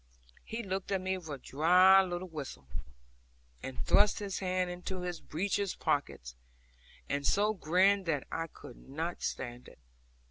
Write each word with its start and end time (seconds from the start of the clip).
He 0.43 0.63
looked 0.63 0.91
at 0.91 0.99
me 0.99 1.15
with 1.19 1.29
a 1.29 1.37
dry 1.37 2.01
little 2.01 2.27
whistle, 2.27 2.65
and 3.61 3.79
thrust 3.85 4.17
his 4.17 4.39
hands 4.39 4.71
into 4.71 5.01
his 5.01 5.21
breeches 5.21 5.75
pockets, 5.75 6.35
and 7.07 7.23
so 7.23 7.53
grinned 7.53 8.07
that 8.07 8.25
I 8.31 8.47
could 8.47 8.77
not 8.89 9.21
stand 9.21 9.67
it. 9.67 9.77